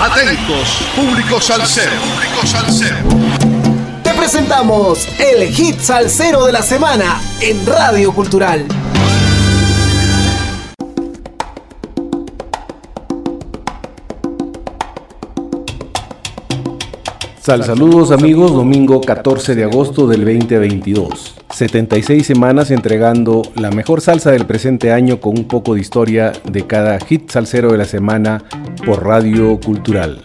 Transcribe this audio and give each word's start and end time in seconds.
Atentos, 0.00 0.78
público 0.94 1.40
salsero. 1.40 1.90
Público. 2.40 2.94
Te 4.04 4.14
presentamos 4.14 5.08
el 5.18 5.48
hit 5.48 5.80
salsero 5.80 6.46
de 6.46 6.52
la 6.52 6.62
semana 6.62 7.20
en 7.40 7.66
Radio 7.66 8.12
Cultural. 8.12 8.64
Sal 17.48 17.64
saludos 17.64 18.10
amigos, 18.10 18.52
domingo 18.52 19.00
14 19.00 19.54
de 19.54 19.64
agosto 19.64 20.06
del 20.06 20.22
2022. 20.22 21.34
76 21.48 22.26
semanas 22.26 22.70
entregando 22.70 23.40
la 23.54 23.70
mejor 23.70 24.02
salsa 24.02 24.32
del 24.32 24.44
presente 24.44 24.92
año 24.92 25.18
con 25.18 25.38
un 25.38 25.48
poco 25.48 25.74
de 25.74 25.80
historia 25.80 26.34
de 26.44 26.66
cada 26.66 27.00
hit 27.00 27.30
salsero 27.30 27.72
de 27.72 27.78
la 27.78 27.86
semana 27.86 28.44
por 28.84 29.02
Radio 29.02 29.58
Cultural. 29.60 30.24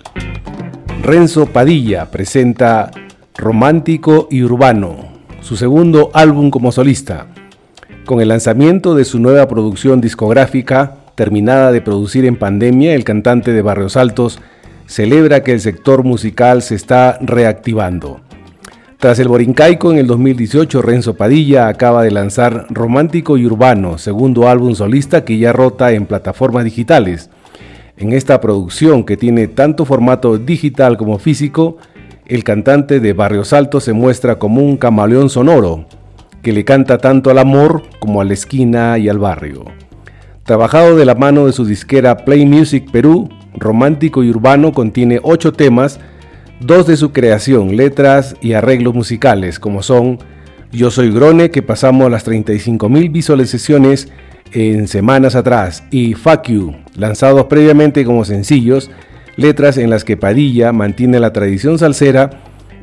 Renzo 1.02 1.46
Padilla 1.46 2.12
presenta 2.12 2.92
Romántico 3.38 4.28
y 4.30 4.44
Urbano, 4.44 5.14
su 5.40 5.56
segundo 5.56 6.12
álbum 6.14 6.50
como 6.50 6.74
solista. 6.74 7.28
Con 8.06 8.20
el 8.20 8.28
lanzamiento 8.28 8.96
de 8.96 9.06
su 9.06 9.20
nueva 9.20 9.48
producción 9.48 10.02
discográfica, 10.02 10.98
terminada 11.16 11.72
de 11.72 11.80
producir 11.80 12.26
en 12.26 12.36
pandemia, 12.36 12.94
el 12.94 13.06
cantante 13.06 13.54
de 13.54 13.62
Barrios 13.62 13.96
Altos 13.96 14.42
celebra 14.86 15.44
que 15.44 15.54
el 15.54 15.62
sector 15.62 16.04
musical 16.04 16.62
se 16.62 16.76
está 16.76 17.18
reactivando. 17.22 18.22
Tras 19.04 19.20
el 19.20 19.28
Borincaico 19.28 19.92
en 19.92 19.98
el 19.98 20.08
2018, 20.08 20.82
Renzo 20.82 21.16
Padilla 21.16 21.68
acaba 21.68 22.04
de 22.04 22.12
lanzar 22.12 22.68
Romántico 22.70 23.38
y 23.38 23.46
Urbano, 23.46 23.98
segundo 23.98 24.48
álbum 24.48 24.76
solista 24.76 25.26
que 25.26 25.38
ya 25.38 25.52
rota 25.52 25.92
en 25.92 26.06
plataformas 26.06 26.64
digitales. 26.64 27.30
En 27.98 28.14
esta 28.14 28.40
producción 28.40 29.04
que 29.04 29.18
tiene 29.18 29.48
tanto 29.48 29.84
formato 29.84 30.38
digital 30.38 30.96
como 30.96 31.20
físico, 31.20 31.78
el 32.26 32.46
cantante 32.46 33.02
de 33.02 33.12
Barrios 33.12 33.52
Altos 33.52 33.84
se 33.84 33.92
muestra 33.92 34.40
como 34.40 34.62
un 34.62 34.78
camaleón 34.78 35.30
sonoro, 35.30 35.86
que 36.42 36.54
le 36.54 36.64
canta 36.64 36.98
tanto 36.98 37.30
al 37.30 37.40
amor 37.40 37.84
como 38.00 38.22
a 38.22 38.24
la 38.24 38.34
esquina 38.34 38.98
y 38.98 39.10
al 39.10 39.20
barrio. 39.20 39.66
Trabajado 40.44 40.96
de 40.96 41.04
la 41.04 41.16
mano 41.16 41.46
de 41.46 41.52
su 41.52 41.66
disquera 41.66 42.18
Play 42.26 42.46
Music 42.46 42.90
Perú, 42.90 43.30
romántico 43.56 44.24
y 44.24 44.30
urbano 44.30 44.72
contiene 44.72 45.20
ocho 45.22 45.54
temas, 45.54 46.00
dos 46.60 46.88
de 46.88 46.98
su 46.98 47.12
creación, 47.12 47.76
letras 47.76 48.36
y 48.42 48.54
arreglos 48.54 48.94
musicales, 48.94 49.60
como 49.60 49.84
son 49.84 50.20
Yo 50.72 50.92
Soy 50.92 51.12
Grone, 51.12 51.52
que 51.52 51.62
pasamos 51.62 52.10
las 52.10 52.26
35.000 52.28 53.12
visualizaciones 53.12 54.10
en 54.52 54.88
semanas 54.88 55.36
atrás, 55.36 55.84
y 55.92 56.14
Fuck 56.14 56.48
You, 56.48 56.76
lanzados 56.96 57.46
previamente 57.46 58.06
como 58.06 58.26
sencillos, 58.26 58.92
letras 59.36 59.78
en 59.78 59.90
las 59.90 60.04
que 60.04 60.18
Padilla 60.18 60.72
mantiene 60.72 61.20
la 61.20 61.34
tradición 61.34 61.80
salsera, 61.80 62.30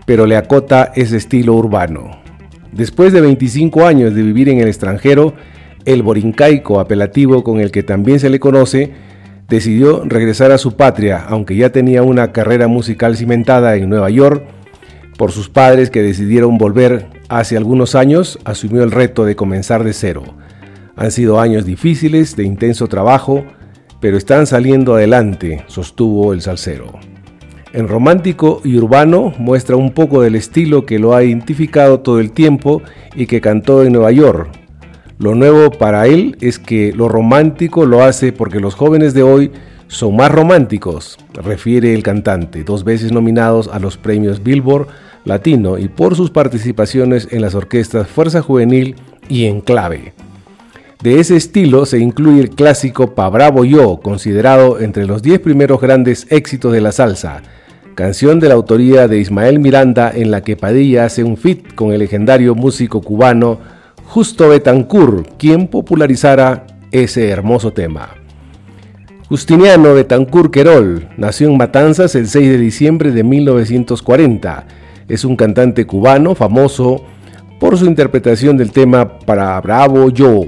pero 0.04 0.26
le 0.26 0.36
acota 0.36 0.92
ese 0.94 1.16
estilo 1.16 1.54
urbano. 1.54 2.20
Después 2.72 3.12
de 3.12 3.20
25 3.20 3.86
años 3.86 4.14
de 4.14 4.22
vivir 4.22 4.48
en 4.48 4.58
el 4.58 4.68
extranjero, 4.68 5.34
el 5.84 6.02
borincaico 6.02 6.80
apelativo 6.80 7.42
con 7.42 7.60
el 7.60 7.70
que 7.70 7.82
también 7.82 8.20
se 8.20 8.30
le 8.30 8.38
conoce, 8.38 8.92
decidió 9.50 10.04
regresar 10.06 10.52
a 10.52 10.58
su 10.58 10.76
patria, 10.76 11.24
aunque 11.28 11.56
ya 11.56 11.70
tenía 11.70 12.04
una 12.04 12.32
carrera 12.32 12.68
musical 12.68 13.16
cimentada 13.16 13.76
en 13.76 13.90
Nueva 13.90 14.08
York. 14.08 14.44
Por 15.18 15.32
sus 15.32 15.50
padres 15.50 15.90
que 15.90 16.02
decidieron 16.02 16.56
volver 16.56 17.08
hace 17.28 17.56
algunos 17.56 17.96
años, 17.96 18.38
asumió 18.44 18.84
el 18.84 18.92
reto 18.92 19.24
de 19.24 19.36
comenzar 19.36 19.82
de 19.82 19.92
cero. 19.92 20.22
Han 20.96 21.10
sido 21.10 21.40
años 21.40 21.66
difíciles, 21.66 22.36
de 22.36 22.44
intenso 22.44 22.86
trabajo, 22.86 23.44
pero 24.00 24.16
están 24.16 24.46
saliendo 24.46 24.94
adelante, 24.94 25.64
sostuvo 25.66 26.32
el 26.32 26.42
salsero. 26.42 26.92
En 27.72 27.88
romántico 27.88 28.60
y 28.64 28.76
urbano 28.76 29.34
muestra 29.36 29.76
un 29.76 29.90
poco 29.90 30.22
del 30.22 30.36
estilo 30.36 30.86
que 30.86 30.98
lo 30.98 31.14
ha 31.14 31.24
identificado 31.24 32.00
todo 32.00 32.20
el 32.20 32.30
tiempo 32.30 32.82
y 33.14 33.26
que 33.26 33.40
cantó 33.40 33.82
en 33.82 33.92
Nueva 33.92 34.12
York, 34.12 34.50
lo 35.20 35.34
nuevo 35.34 35.70
para 35.70 36.06
él 36.06 36.38
es 36.40 36.58
que 36.58 36.94
lo 36.94 37.06
romántico 37.06 37.84
lo 37.84 38.02
hace 38.02 38.32
porque 38.32 38.58
los 38.58 38.74
jóvenes 38.74 39.12
de 39.12 39.22
hoy 39.22 39.52
son 39.86 40.16
más 40.16 40.32
románticos, 40.32 41.18
refiere 41.34 41.92
el 41.92 42.02
cantante, 42.02 42.64
dos 42.64 42.84
veces 42.84 43.12
nominados 43.12 43.68
a 43.68 43.78
los 43.80 43.98
premios 43.98 44.42
Billboard 44.42 44.86
Latino 45.26 45.76
y 45.76 45.88
por 45.88 46.16
sus 46.16 46.30
participaciones 46.30 47.28
en 47.32 47.42
las 47.42 47.54
orquestas 47.54 48.08
Fuerza 48.08 48.40
Juvenil 48.40 48.96
y 49.28 49.44
Enclave. 49.44 50.14
De 51.02 51.20
ese 51.20 51.36
estilo 51.36 51.84
se 51.84 51.98
incluye 51.98 52.40
el 52.40 52.50
clásico 52.50 53.14
Pa 53.14 53.28
Bravo 53.28 53.66
Yo, 53.66 54.00
considerado 54.00 54.80
entre 54.80 55.04
los 55.04 55.20
10 55.20 55.40
primeros 55.40 55.82
grandes 55.82 56.26
éxitos 56.30 56.72
de 56.72 56.80
la 56.80 56.92
salsa, 56.92 57.42
canción 57.94 58.40
de 58.40 58.48
la 58.48 58.54
autoría 58.54 59.06
de 59.06 59.18
Ismael 59.18 59.58
Miranda 59.58 60.10
en 60.14 60.30
la 60.30 60.40
que 60.40 60.56
Padilla 60.56 61.04
hace 61.04 61.24
un 61.24 61.36
fit 61.36 61.74
con 61.74 61.92
el 61.92 61.98
legendario 61.98 62.54
músico 62.54 63.02
cubano 63.02 63.58
Justo 64.10 64.48
Betancourt, 64.48 65.36
quien 65.38 65.68
popularizara 65.68 66.66
ese 66.90 67.28
hermoso 67.28 67.72
tema. 67.72 68.08
Justiniano 69.28 69.94
Betancourt 69.94 70.52
Querol 70.52 71.08
nació 71.16 71.48
en 71.48 71.56
Matanzas 71.56 72.16
el 72.16 72.26
6 72.26 72.50
de 72.50 72.58
diciembre 72.58 73.12
de 73.12 73.22
1940. 73.22 74.66
Es 75.06 75.24
un 75.24 75.36
cantante 75.36 75.86
cubano 75.86 76.34
famoso 76.34 77.04
por 77.60 77.78
su 77.78 77.86
interpretación 77.86 78.56
del 78.56 78.72
tema 78.72 79.16
Para 79.20 79.60
Bravo 79.60 80.10
Yo. 80.10 80.40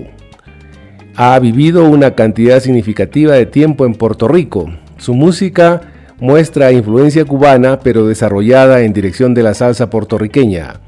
Ha 1.14 1.38
vivido 1.38 1.84
una 1.84 2.16
cantidad 2.16 2.58
significativa 2.58 3.34
de 3.34 3.46
tiempo 3.46 3.86
en 3.86 3.94
Puerto 3.94 4.26
Rico. 4.26 4.72
Su 4.96 5.14
música 5.14 5.82
muestra 6.18 6.72
influencia 6.72 7.24
cubana 7.24 7.78
pero 7.78 8.08
desarrollada 8.08 8.80
en 8.80 8.92
dirección 8.92 9.34
de 9.34 9.44
la 9.44 9.54
salsa 9.54 9.88
puertorriqueña. 9.88 10.80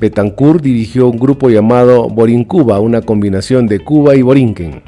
Betancourt 0.00 0.62
dirigió 0.62 1.08
un 1.08 1.18
grupo 1.18 1.50
llamado 1.50 2.08
Borincuba, 2.08 2.78
una 2.80 3.02
combinación 3.02 3.66
de 3.66 3.80
Cuba 3.80 4.14
y 4.14 4.22
Borinquen. 4.22 4.82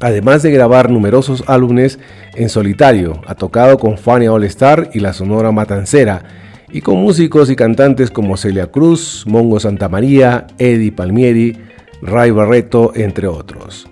Además 0.00 0.42
de 0.42 0.50
grabar 0.50 0.90
numerosos 0.90 1.44
álbumes 1.46 2.00
en 2.34 2.48
solitario, 2.48 3.20
ha 3.26 3.36
tocado 3.36 3.78
con 3.78 3.98
Fania 3.98 4.32
All 4.32 4.42
Star 4.44 4.90
y 4.94 4.98
la 4.98 5.12
Sonora 5.12 5.52
Matancera, 5.52 6.24
y 6.72 6.80
con 6.80 6.96
músicos 6.96 7.50
y 7.50 7.56
cantantes 7.56 8.10
como 8.10 8.36
Celia 8.36 8.66
Cruz, 8.68 9.24
Mongo 9.28 9.60
Santamaría, 9.60 10.48
Eddie 10.58 10.90
Palmieri, 10.90 11.58
Ray 12.00 12.32
Barreto, 12.32 12.92
entre 12.96 13.28
otros. 13.28 13.86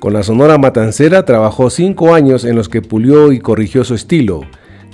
Con 0.00 0.14
la 0.14 0.24
Sonora 0.24 0.58
Matancera 0.58 1.24
trabajó 1.24 1.70
cinco 1.70 2.12
años 2.12 2.44
en 2.44 2.56
los 2.56 2.68
que 2.68 2.82
pulió 2.82 3.32
y 3.32 3.38
corrigió 3.38 3.84
su 3.84 3.94
estilo. 3.94 4.42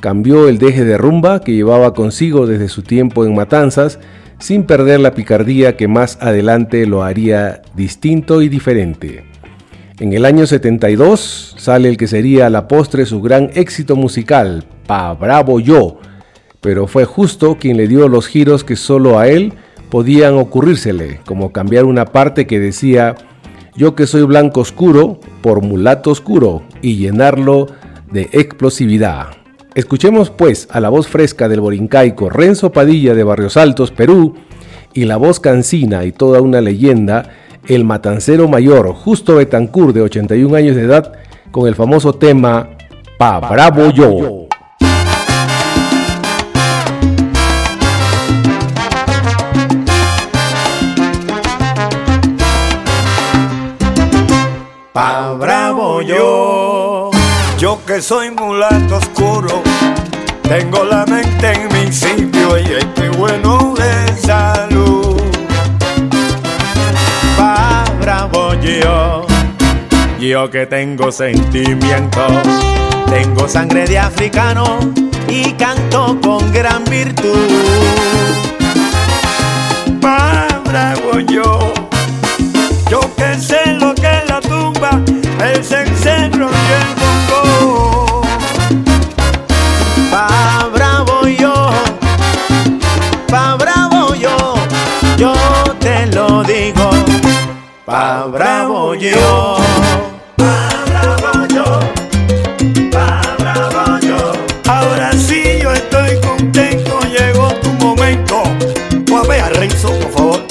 Cambió 0.00 0.48
el 0.48 0.59
deje 0.59 0.84
de 0.84 0.98
rumba 0.98 1.41
que 1.41 1.54
llevaba 1.54 1.94
consigo 1.94 2.47
desde 2.47 2.69
su 2.69 2.82
tiempo 2.82 3.24
en 3.24 3.34
Matanzas 3.34 3.98
sin 4.42 4.64
perder 4.64 4.98
la 4.98 5.14
picardía 5.14 5.76
que 5.76 5.86
más 5.86 6.19
adelante 6.20 6.84
lo 6.84 7.04
haría 7.04 7.62
distinto 7.76 8.42
y 8.42 8.48
diferente. 8.48 9.25
En 10.00 10.12
el 10.12 10.25
año 10.25 10.48
72 10.48 11.54
sale 11.56 11.88
el 11.88 11.97
que 11.97 12.08
sería 12.08 12.47
a 12.47 12.50
la 12.50 12.66
postre 12.66 13.06
su 13.06 13.22
gran 13.22 13.50
éxito 13.54 13.94
musical, 13.94 14.64
Pa 14.88 15.14
Bravo 15.14 15.60
Yo, 15.60 16.00
pero 16.60 16.88
fue 16.88 17.04
justo 17.04 17.56
quien 17.56 17.76
le 17.76 17.86
dio 17.86 18.08
los 18.08 18.26
giros 18.26 18.64
que 18.64 18.75
solo 18.75 19.20
a 19.20 19.28
él 19.28 19.53
podían 19.91 20.34
ocurrírsele, 20.34 21.20
como 21.24 21.53
cambiar 21.53 21.84
una 21.84 22.06
parte 22.06 22.48
que 22.48 22.59
decía 22.59 23.14
yo 23.76 23.94
que 23.94 24.09
soy 24.09 24.24
blanco 24.24 24.60
oscuro 24.60 25.20
por 25.41 25.62
mulato 25.62 26.10
oscuro 26.10 26.64
y 26.82 26.97
llenarlo 26.97 27.69
de 28.10 28.28
explosividad. 28.32 29.41
Escuchemos 29.75 30.28
pues 30.28 30.69
a 30.71 30.81
la 30.81 30.91
voz 30.91 31.09
fresca 31.09 31.49
del 31.49 31.60
borincaico 31.60 32.28
Renzo 32.28 32.72
Padilla 32.72 33.15
de 33.15 33.25
Barrios 33.25 33.56
Altos, 33.56 33.91
Perú, 33.91 34.34
y 34.93 35.06
la 35.06 35.16
voz 35.16 35.41
cansina 35.41 36.05
y 36.05 36.12
toda 36.12 36.43
una 36.43 36.60
leyenda, 36.60 37.31
el 37.66 37.84
matancero 37.84 38.49
mayor 38.49 38.93
Justo 38.93 39.37
Betancourt 39.37 39.94
de 39.94 40.03
81 40.03 40.55
años 40.55 40.77
de 40.77 40.83
edad, 40.83 41.15
con 41.50 41.66
el 41.66 41.75
famoso 41.75 42.12
tema 42.12 42.69
Pa 43.16 43.41
Bravo 43.41 43.91
Yo. 43.91 44.48
Pa 54.92 55.33
bravo 55.33 56.03
yo 56.03 56.61
que 57.94 58.00
soy 58.00 58.30
mulato 58.30 58.97
oscuro, 58.97 59.62
tengo 60.44 60.83
la 60.83 61.04
mente 61.04 61.53
en 61.53 61.68
mi 61.74 61.92
sitio 61.92 62.59
y 62.59 62.72
estoy 62.72 63.09
bueno 63.18 63.74
de 63.74 64.16
salud. 64.16 65.21
Pa 67.36 67.84
bravo 68.00 68.54
yo, 68.54 69.27
yo 70.18 70.50
que 70.50 70.65
tengo 70.65 71.12
sentimientos, 71.12 72.33
tengo 73.10 73.47
sangre 73.47 73.84
de 73.84 73.98
africano 73.98 74.78
y 75.28 75.53
canto 75.53 76.18
con 76.22 76.50
gran 76.50 76.84
virtud. 76.84 77.47
Pa 80.00 80.48
bravo 80.65 81.21
yo, 81.30 81.74
yo 81.74 81.82
bravo 98.28 98.95
yo. 98.95 99.57
Bravo 100.36 101.47
yo. 101.54 101.80
Bravo 102.91 103.98
yo. 104.01 104.33
Ahora 104.71 105.13
sí 105.13 105.42
yo 105.60 105.72
estoy 105.72 106.21
contento, 106.21 107.01
llegó 107.01 107.48
tu 107.63 107.71
momento. 107.72 108.42
Pues 109.07 109.42
a 109.42 109.48
Renzo, 109.51 109.89
por 109.98 110.10
favor. 110.13 110.41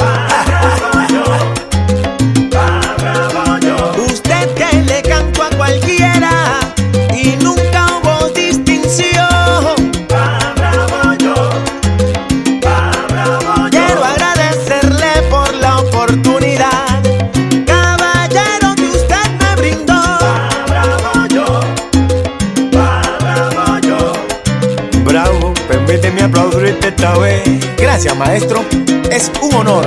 Maestro. 28.09 28.65
Es 29.11 29.31
un 29.43 29.53
honor. 29.53 29.85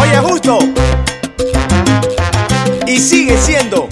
Oye, 0.00 0.18
justo. 0.18 0.58
Y 2.86 2.98
sigue 2.98 3.38
siendo 3.38 3.88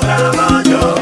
bravo 0.00 0.70
yo. 0.70 0.99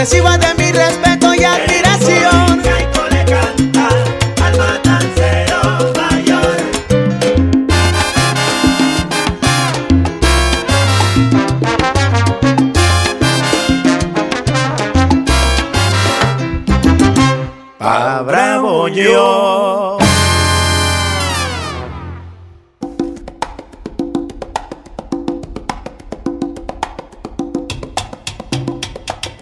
expresiva 0.00 0.38
de 0.38 0.54
mi 0.54 0.67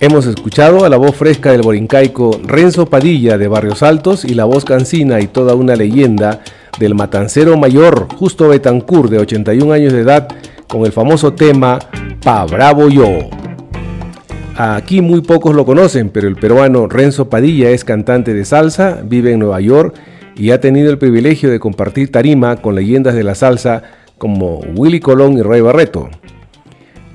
Hemos 0.08 0.26
escuchado 0.26 0.85
a 0.85 0.88
la 0.88 0.99
voz 0.99 1.17
fresca 1.17 1.50
del 1.50 1.62
borincaico 1.62 2.41
Renzo 2.44 2.87
Padilla 2.87 3.38
de 3.38 3.49
Barrios 3.49 3.82
Altos 3.82 4.25
y 4.25 4.35
la 4.35 4.44
voz 4.44 4.64
cancina 4.64 5.19
y 5.20 5.26
toda 5.26 5.56
una 5.56 5.75
leyenda 5.75 6.43
del 6.79 6.94
matancero 6.94 7.56
mayor 7.56 8.06
Justo 8.14 8.47
Betancur 8.47 9.11
de 9.11 9.19
81 9.19 9.73
años 9.73 9.92
de 9.92 10.02
edad 10.02 10.28
con 10.69 10.87
el 10.87 10.92
famoso 10.92 11.33
tema 11.33 11.81
Pa 12.23 12.47
Bravo 12.47 12.88
Yo. 12.88 13.19
Aquí 14.57 15.00
muy 15.00 15.23
pocos 15.23 15.57
lo 15.57 15.66
conocen, 15.66 16.11
pero 16.11 16.28
el 16.28 16.37
peruano 16.37 16.87
Renzo 16.87 17.28
Padilla 17.28 17.71
es 17.71 17.83
cantante 17.83 18.33
de 18.33 18.45
salsa, 18.45 19.00
vive 19.02 19.33
en 19.33 19.40
Nueva 19.40 19.61
York 19.61 19.97
y 20.37 20.52
ha 20.52 20.61
tenido 20.61 20.88
el 20.92 20.99
privilegio 20.99 21.50
de 21.50 21.59
compartir 21.59 22.12
tarima 22.12 22.54
con 22.59 22.76
leyendas 22.76 23.16
de 23.16 23.25
la 23.25 23.35
salsa 23.35 23.83
como 24.19 24.61
Willy 24.76 25.00
Colón 25.00 25.37
y 25.37 25.42
Ray 25.42 25.62
Barreto. 25.62 26.11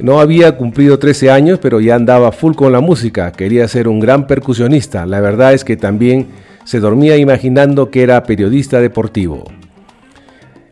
No 0.01 0.20
había 0.20 0.58
cumplido 0.58 0.98
13 0.98 1.29
años, 1.29 1.60
pero 1.62 1.79
ya 1.79 1.96
andaba 1.96 2.31
full 2.31 2.55
con 2.55 2.72
la 2.72 2.81
música, 2.81 3.31
quería 3.31 3.67
ser 3.67 3.88
un 3.88 4.00
gran 4.00 4.25
percusionista. 4.25 5.05
La 5.05 5.22
verdad 5.22 5.53
es 5.53 5.63
que 5.63 5.77
también 5.77 6.27
se 6.63 6.79
dormía 6.79 7.17
imaginando 7.17 7.91
que 7.91 8.01
era 8.01 8.24
periodista 8.24 8.81
deportivo. 8.81 9.46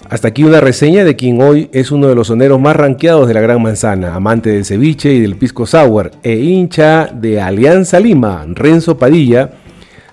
Hasta 0.10 0.30
aquí 0.30 0.44
una 0.44 0.60
reseña 0.60 1.04
de 1.04 1.16
quien 1.16 1.40
hoy 1.40 1.70
es 1.72 1.92
uno 1.92 2.08
de 2.08 2.16
los 2.16 2.28
soneros 2.28 2.60
más 2.60 2.76
ranqueados 2.76 3.28
de 3.28 3.36
la 3.36 3.42
Gran 3.42 3.62
Manzana, 3.62 4.16
amante 4.16 4.50
del 4.50 4.66
ceviche 4.66 5.14
y 5.14 5.20
del 5.20 5.36
pisco 5.36 5.68
sour 5.68 6.10
e 6.24 6.36
hincha 6.36 7.12
de 7.14 7.40
Alianza 7.40 8.00
Lima, 8.00 8.44
Renzo 8.48 8.98
Padilla. 8.98 9.52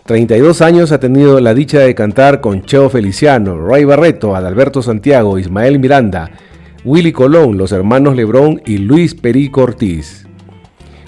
32 0.04 0.60
años 0.60 0.92
ha 0.92 1.00
tenido 1.00 1.40
la 1.40 1.54
dicha 1.54 1.78
de 1.78 1.94
cantar 1.94 2.42
con 2.42 2.62
Cheo 2.62 2.90
Feliciano, 2.90 3.66
Ray 3.66 3.84
Barreto, 3.84 4.36
Adalberto 4.36 4.82
Santiago, 4.82 5.38
Ismael 5.38 5.78
Miranda, 5.78 6.30
Willy 6.86 7.10
Colón, 7.10 7.58
los 7.58 7.72
hermanos 7.72 8.14
Lebrón 8.14 8.62
y 8.64 8.78
Luis 8.78 9.16
Perico 9.16 9.62
Ortiz. 9.62 10.24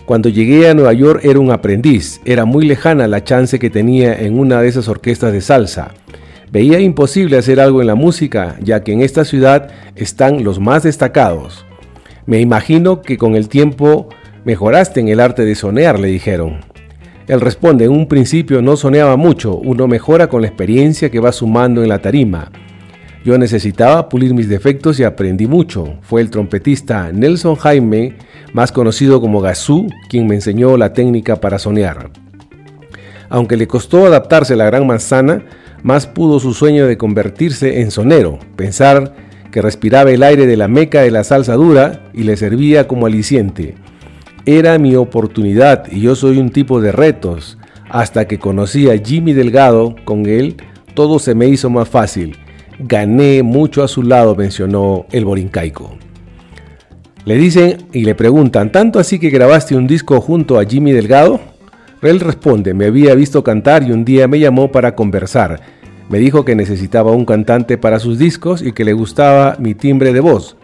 Cuando 0.06 0.28
llegué 0.28 0.68
a 0.68 0.74
Nueva 0.74 0.92
York 0.92 1.20
era 1.22 1.38
un 1.38 1.52
aprendiz, 1.52 2.20
era 2.24 2.44
muy 2.44 2.66
lejana 2.66 3.06
la 3.06 3.22
chance 3.22 3.60
que 3.60 3.70
tenía 3.70 4.12
en 4.18 4.40
una 4.40 4.60
de 4.60 4.66
esas 4.66 4.88
orquestas 4.88 5.32
de 5.32 5.40
salsa. 5.40 5.94
Veía 6.50 6.80
imposible 6.80 7.38
hacer 7.38 7.60
algo 7.60 7.80
en 7.80 7.86
la 7.86 7.94
música, 7.94 8.56
ya 8.60 8.82
que 8.82 8.92
en 8.92 9.02
esta 9.02 9.24
ciudad 9.24 9.70
están 9.94 10.42
los 10.42 10.58
más 10.58 10.82
destacados. 10.82 11.64
Me 12.26 12.40
imagino 12.40 13.00
que 13.00 13.16
con 13.16 13.36
el 13.36 13.48
tiempo 13.48 14.08
mejoraste 14.44 14.98
en 14.98 15.06
el 15.06 15.20
arte 15.20 15.44
de 15.44 15.54
sonear, 15.54 16.00
le 16.00 16.08
dijeron. 16.08 16.58
Él 17.28 17.40
responde, 17.40 17.84
en 17.84 17.92
un 17.92 18.08
principio 18.08 18.62
no 18.62 18.76
soneaba 18.76 19.16
mucho, 19.16 19.54
uno 19.54 19.86
mejora 19.86 20.28
con 20.28 20.42
la 20.42 20.48
experiencia 20.48 21.08
que 21.08 21.20
va 21.20 21.30
sumando 21.30 21.84
en 21.84 21.88
la 21.88 22.00
tarima. 22.00 22.50
Yo 23.24 23.36
necesitaba 23.36 24.08
pulir 24.08 24.32
mis 24.32 24.48
defectos 24.48 25.00
y 25.00 25.04
aprendí 25.04 25.46
mucho. 25.46 25.98
Fue 26.02 26.20
el 26.20 26.30
trompetista 26.30 27.10
Nelson 27.12 27.56
Jaime, 27.56 28.16
más 28.52 28.70
conocido 28.70 29.20
como 29.20 29.40
Gazú, 29.40 29.88
quien 30.08 30.26
me 30.26 30.36
enseñó 30.36 30.76
la 30.76 30.92
técnica 30.92 31.36
para 31.36 31.58
sonear. 31.58 32.10
Aunque 33.28 33.56
le 33.56 33.66
costó 33.66 34.06
adaptarse 34.06 34.54
a 34.54 34.56
la 34.56 34.66
gran 34.66 34.86
manzana, 34.86 35.44
más 35.82 36.06
pudo 36.06 36.40
su 36.40 36.54
sueño 36.54 36.86
de 36.86 36.96
convertirse 36.96 37.80
en 37.80 37.90
sonero, 37.90 38.38
pensar 38.56 39.14
que 39.50 39.62
respiraba 39.62 40.10
el 40.10 40.22
aire 40.22 40.46
de 40.46 40.56
la 40.56 40.68
meca 40.68 41.02
de 41.02 41.10
la 41.10 41.24
salsa 41.24 41.54
dura 41.54 42.04
y 42.14 42.22
le 42.22 42.36
servía 42.36 42.86
como 42.86 43.06
aliciente. 43.06 43.74
Era 44.46 44.78
mi 44.78 44.94
oportunidad 44.94 45.90
y 45.90 46.00
yo 46.00 46.14
soy 46.14 46.38
un 46.38 46.50
tipo 46.50 46.80
de 46.80 46.92
retos. 46.92 47.58
Hasta 47.90 48.26
que 48.26 48.38
conocí 48.38 48.88
a 48.88 48.98
Jimmy 48.98 49.32
Delgado, 49.32 49.96
con 50.04 50.26
él 50.26 50.56
todo 50.94 51.18
se 51.18 51.34
me 51.34 51.48
hizo 51.48 51.70
más 51.70 51.88
fácil 51.88 52.36
gané 52.78 53.42
mucho 53.42 53.82
a 53.82 53.88
su 53.88 54.02
lado, 54.02 54.34
mencionó 54.34 55.06
el 55.10 55.24
borincaico. 55.24 55.96
Le 57.24 57.36
dicen 57.36 57.78
y 57.92 58.04
le 58.04 58.14
preguntan, 58.14 58.72
¿tanto 58.72 58.98
así 58.98 59.18
que 59.18 59.30
grabaste 59.30 59.76
un 59.76 59.86
disco 59.86 60.20
junto 60.20 60.58
a 60.58 60.64
Jimmy 60.64 60.92
Delgado? 60.92 61.40
Él 62.00 62.20
responde, 62.20 62.74
me 62.74 62.86
había 62.86 63.14
visto 63.14 63.42
cantar 63.42 63.82
y 63.82 63.92
un 63.92 64.04
día 64.04 64.28
me 64.28 64.38
llamó 64.38 64.70
para 64.70 64.94
conversar. 64.94 65.60
Me 66.08 66.18
dijo 66.18 66.44
que 66.44 66.54
necesitaba 66.54 67.12
un 67.12 67.26
cantante 67.26 67.76
para 67.76 67.98
sus 67.98 68.18
discos 68.18 68.62
y 68.62 68.72
que 68.72 68.84
le 68.84 68.92
gustaba 68.94 69.56
mi 69.58 69.74
timbre 69.74 70.12
de 70.12 70.20
voz. 70.20 70.56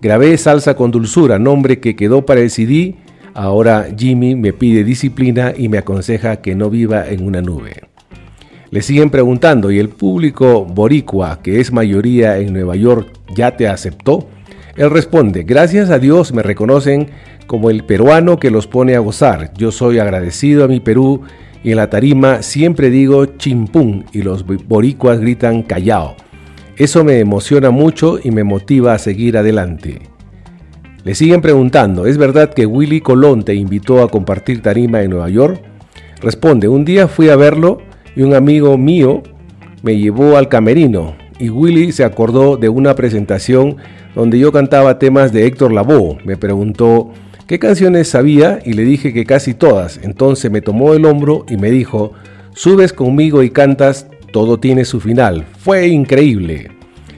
Grabé 0.00 0.36
Salsa 0.36 0.76
con 0.76 0.90
Dulzura, 0.90 1.38
nombre 1.38 1.80
que 1.80 1.96
quedó 1.96 2.24
para 2.24 2.40
el 2.40 2.50
CD. 2.50 2.96
Ahora 3.34 3.88
Jimmy 3.96 4.36
me 4.36 4.52
pide 4.52 4.84
disciplina 4.84 5.52
y 5.56 5.68
me 5.68 5.78
aconseja 5.78 6.36
que 6.36 6.54
no 6.54 6.70
viva 6.70 7.08
en 7.08 7.26
una 7.26 7.42
nube. 7.42 7.82
Le 8.70 8.82
siguen 8.82 9.10
preguntando, 9.10 9.70
¿y 9.70 9.78
el 9.78 9.88
público 9.88 10.64
boricua, 10.64 11.40
que 11.42 11.60
es 11.60 11.72
mayoría 11.72 12.38
en 12.38 12.52
Nueva 12.52 12.74
York, 12.74 13.08
ya 13.34 13.56
te 13.56 13.68
aceptó? 13.68 14.28
Él 14.76 14.90
responde, 14.90 15.44
gracias 15.44 15.88
a 15.90 15.98
Dios 15.98 16.32
me 16.34 16.42
reconocen 16.42 17.08
como 17.46 17.70
el 17.70 17.84
peruano 17.84 18.38
que 18.38 18.50
los 18.50 18.66
pone 18.66 18.96
a 18.96 18.98
gozar. 18.98 19.52
Yo 19.56 19.70
soy 19.70 19.98
agradecido 19.98 20.64
a 20.64 20.68
mi 20.68 20.80
Perú 20.80 21.22
y 21.62 21.70
en 21.70 21.76
la 21.76 21.88
tarima 21.88 22.42
siempre 22.42 22.90
digo 22.90 23.24
chimpún 23.24 24.04
y 24.12 24.22
los 24.22 24.44
boricuas 24.44 25.20
gritan 25.20 25.62
callao. 25.62 26.16
Eso 26.76 27.04
me 27.04 27.20
emociona 27.20 27.70
mucho 27.70 28.18
y 28.22 28.30
me 28.32 28.44
motiva 28.44 28.92
a 28.92 28.98
seguir 28.98 29.38
adelante. 29.38 30.00
Le 31.04 31.14
siguen 31.14 31.40
preguntando, 31.40 32.04
¿es 32.04 32.18
verdad 32.18 32.52
que 32.52 32.66
Willy 32.66 33.00
Colón 33.00 33.44
te 33.44 33.54
invitó 33.54 34.02
a 34.02 34.10
compartir 34.10 34.60
tarima 34.60 35.02
en 35.02 35.10
Nueva 35.10 35.30
York? 35.30 35.62
Responde, 36.20 36.68
un 36.68 36.84
día 36.84 37.08
fui 37.08 37.28
a 37.28 37.36
verlo 37.36 37.85
y 38.16 38.22
un 38.22 38.34
amigo 38.34 38.76
mío 38.78 39.22
me 39.82 39.96
llevó 39.98 40.36
al 40.36 40.48
camerino 40.48 41.14
y 41.38 41.50
Willy 41.50 41.92
se 41.92 42.02
acordó 42.02 42.56
de 42.56 42.68
una 42.68 42.94
presentación 42.94 43.76
donde 44.14 44.38
yo 44.38 44.50
cantaba 44.50 44.98
temas 44.98 45.32
de 45.32 45.46
Héctor 45.46 45.72
Lavoe. 45.72 46.18
Me 46.24 46.36
preguntó 46.36 47.12
qué 47.46 47.58
canciones 47.58 48.08
sabía 48.08 48.58
y 48.64 48.72
le 48.72 48.84
dije 48.84 49.12
que 49.12 49.26
casi 49.26 49.52
todas. 49.52 50.00
Entonces 50.02 50.50
me 50.50 50.62
tomó 50.62 50.94
el 50.94 51.04
hombro 51.04 51.44
y 51.48 51.58
me 51.58 51.70
dijo, 51.70 52.12
subes 52.54 52.94
conmigo 52.94 53.42
y 53.42 53.50
cantas, 53.50 54.06
todo 54.32 54.58
tiene 54.58 54.86
su 54.86 55.00
final. 55.00 55.44
Fue 55.58 55.86
increíble. 55.88 56.70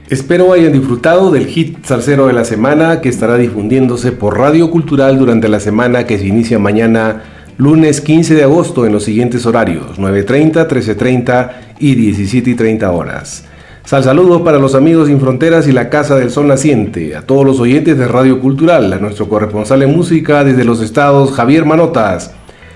Espero 0.09 0.51
hayan 0.51 0.73
disfrutado 0.73 1.31
del 1.31 1.45
hit 1.45 1.85
salsero 1.85 2.27
de 2.27 2.33
la 2.33 2.43
semana 2.43 2.99
que 2.99 3.09
estará 3.09 3.37
difundiéndose 3.37 4.11
por 4.11 4.37
Radio 4.37 4.71
Cultural 4.71 5.17
durante 5.19 5.47
la 5.47 5.59
semana 5.59 6.05
que 6.05 6.17
se 6.17 6.25
inicia 6.25 6.57
mañana 6.59 7.21
lunes 7.59 7.99
15 7.99 8.35
de 8.35 8.43
agosto 8.43 8.85
en 8.85 8.93
los 8.93 9.03
siguientes 9.03 9.45
horarios 9.45 9.99
9.30, 9.99 10.65
13.30 10.65 11.51
y 11.79 11.93
17.30 11.93 12.89
horas. 12.89 13.43
Sal 13.83 14.01
saludos 14.01 14.43
para 14.43 14.59
los 14.59 14.75
amigos 14.75 15.09
sin 15.09 15.19
fronteras 15.19 15.67
y 15.67 15.73
la 15.73 15.89
Casa 15.89 16.15
del 16.15 16.31
Sol 16.31 16.47
Naciente, 16.47 17.17
a 17.17 17.23
todos 17.23 17.45
los 17.45 17.59
oyentes 17.59 17.97
de 17.97 18.07
Radio 18.07 18.39
Cultural, 18.39 18.93
a 18.93 18.99
nuestro 18.99 19.27
corresponsal 19.27 19.83
en 19.83 19.93
música 19.93 20.45
desde 20.45 20.63
los 20.63 20.81
estados 20.81 21.33
Javier 21.33 21.65
Manotas, 21.65 22.33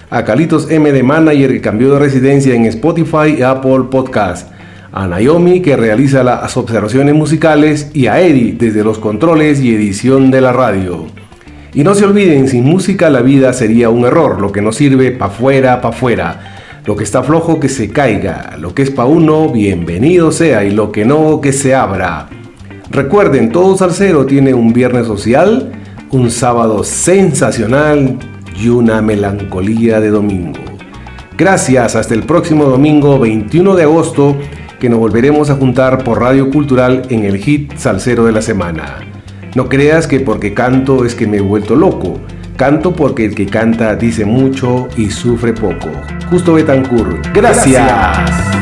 a 0.09 0.25
Calitos 0.25 0.69
M 0.69 0.91
de 0.91 1.01
Manager 1.01 1.53
que 1.53 1.61
cambió 1.61 1.93
de 1.93 1.99
residencia 1.99 2.53
en 2.53 2.65
Spotify 2.65 3.37
y 3.37 3.41
Apple 3.41 3.85
Podcast, 3.89 4.51
a 4.91 5.07
Naomi 5.07 5.61
que 5.61 5.77
realiza 5.77 6.25
las 6.25 6.57
observaciones 6.57 7.15
musicales 7.15 7.89
y 7.93 8.07
a 8.07 8.19
Eddie 8.19 8.57
desde 8.59 8.83
los 8.83 8.99
controles 8.99 9.61
y 9.61 9.73
edición 9.73 10.29
de 10.29 10.41
la 10.41 10.51
radio. 10.51 11.22
Y 11.75 11.83
no 11.83 11.95
se 11.95 12.05
olviden, 12.05 12.47
sin 12.47 12.65
música 12.65 13.09
la 13.09 13.21
vida 13.21 13.51
sería 13.51 13.89
un 13.89 14.05
error, 14.05 14.39
lo 14.39 14.51
que 14.51 14.61
no 14.61 14.71
sirve 14.71 15.09
pa' 15.11 15.29
fuera, 15.29 15.81
pa' 15.81 15.91
fuera. 15.91 16.57
Lo 16.85 16.95
que 16.95 17.03
está 17.03 17.23
flojo 17.23 17.59
que 17.59 17.67
se 17.67 17.89
caiga, 17.89 18.57
lo 18.59 18.75
que 18.75 18.83
es 18.83 18.91
pa' 18.91 19.05
uno, 19.05 19.49
bienvenido 19.49 20.31
sea, 20.31 20.63
y 20.63 20.69
lo 20.69 20.91
que 20.91 21.03
no, 21.03 21.41
que 21.41 21.51
se 21.51 21.73
abra. 21.73 22.27
Recuerden, 22.91 23.51
todo 23.51 23.75
salsero 23.75 24.27
tiene 24.27 24.53
un 24.53 24.71
viernes 24.71 25.07
social, 25.07 25.71
un 26.11 26.29
sábado 26.29 26.83
sensacional 26.83 28.19
y 28.55 28.67
una 28.69 29.01
melancolía 29.01 29.99
de 29.99 30.09
domingo. 30.09 30.59
Gracias, 31.35 31.95
hasta 31.95 32.13
el 32.13 32.21
próximo 32.21 32.65
domingo 32.65 33.17
21 33.17 33.75
de 33.75 33.83
agosto, 33.83 34.37
que 34.79 34.89
nos 34.89 34.99
volveremos 34.99 35.49
a 35.49 35.55
juntar 35.55 36.03
por 36.03 36.19
Radio 36.19 36.51
Cultural 36.51 37.01
en 37.09 37.23
el 37.23 37.37
hit 37.37 37.75
salsero 37.77 38.25
de 38.25 38.31
la 38.31 38.43
semana. 38.43 39.12
No 39.55 39.69
creas 39.69 40.07
que 40.07 40.19
porque 40.19 40.53
canto 40.53 41.05
es 41.05 41.13
que 41.13 41.27
me 41.27 41.37
he 41.37 41.41
vuelto 41.41 41.75
loco. 41.75 42.19
Canto 42.57 42.93
porque 42.93 43.25
el 43.25 43.35
que 43.35 43.45
canta 43.45 43.95
dice 43.95 44.25
mucho 44.25 44.87
y 44.97 45.11
sufre 45.11 45.53
poco. 45.53 45.89
Justo 46.29 46.53
Betancourt. 46.53 47.27
Gracias. 47.33 47.85
Gracias. 47.85 48.52